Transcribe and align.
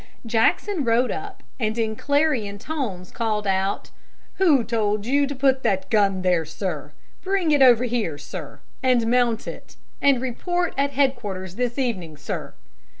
Jackson 0.25 0.83
rode 0.83 1.11
up 1.11 1.43
and 1.59 1.77
in 1.77 1.95
clarion 1.95 2.57
tones 2.57 3.11
called 3.11 3.45
out, 3.45 3.91
"Who 4.37 4.63
told 4.63 5.05
you 5.05 5.27
to 5.27 5.35
put 5.35 5.61
that 5.61 5.91
gun 5.91 6.23
there, 6.23 6.43
sir? 6.43 6.91
Bring 7.21 7.51
it 7.51 7.61
over 7.61 7.83
here, 7.83 8.17
sir, 8.17 8.61
and 8.81 9.05
mount 9.11 9.47
it, 9.47 9.75
and 10.01 10.19
report 10.19 10.73
at 10.75 10.89
head 10.93 11.15
quarters 11.15 11.53
this 11.53 11.77
evening, 11.77 12.17
sir!" 12.17 12.55